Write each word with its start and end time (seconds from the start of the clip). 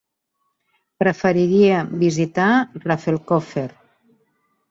Preferiria 1.03 1.83
visitar 2.05 2.47
Rafelcofer. 2.87 3.67